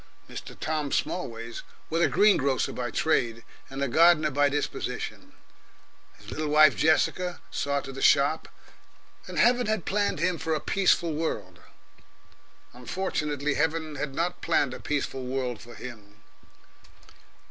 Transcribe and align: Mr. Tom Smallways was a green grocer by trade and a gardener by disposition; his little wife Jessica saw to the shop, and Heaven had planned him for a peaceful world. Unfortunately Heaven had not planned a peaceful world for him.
Mr. 0.27 0.59
Tom 0.59 0.91
Smallways 0.91 1.61
was 1.91 2.01
a 2.01 2.07
green 2.07 2.35
grocer 2.35 2.73
by 2.73 2.89
trade 2.89 3.43
and 3.69 3.83
a 3.83 3.87
gardener 3.87 4.31
by 4.31 4.49
disposition; 4.49 5.33
his 6.17 6.31
little 6.31 6.47
wife 6.47 6.75
Jessica 6.75 7.39
saw 7.51 7.81
to 7.81 7.91
the 7.91 8.01
shop, 8.01 8.47
and 9.27 9.37
Heaven 9.37 9.67
had 9.67 9.85
planned 9.85 10.17
him 10.19 10.39
for 10.39 10.55
a 10.55 10.59
peaceful 10.59 11.13
world. 11.13 11.59
Unfortunately 12.73 13.53
Heaven 13.53 13.93
had 13.93 14.15
not 14.15 14.41
planned 14.41 14.73
a 14.73 14.79
peaceful 14.79 15.25
world 15.27 15.61
for 15.61 15.75
him. 15.75 16.19